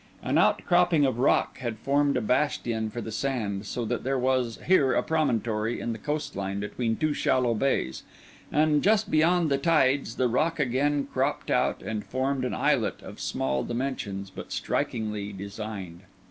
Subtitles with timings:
[0.23, 4.57] An outcropping of rock had formed a bastion for the sand, so that there was
[4.65, 8.01] here a promontory in the coast line between two shallow bays;
[8.51, 13.19] and just beyond the tides, the rock again cropped out and formed an islet of
[13.19, 15.99] small dimensions but strikingly designed.